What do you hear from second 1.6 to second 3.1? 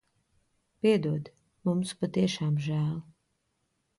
Mums patiešām žēl.